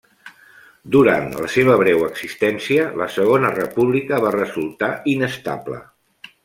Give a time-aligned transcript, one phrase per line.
[0.95, 5.85] Durant la seva breu existència, la Segona República va resultar inestable.